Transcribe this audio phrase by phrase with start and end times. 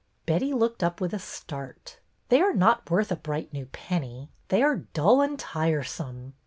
[0.25, 1.99] Betty looked up with a start.''
[2.29, 6.33] They are not worth a bright new penny; they are dull and tiresome."